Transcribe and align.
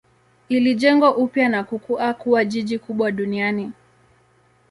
Ilijengwa 0.49 1.17
upya 1.17 1.49
na 1.49 1.63
kukua 1.63 2.13
kuwa 2.13 2.45
jiji 2.45 2.79
kubwa 2.79 3.11
duniani. 3.11 3.71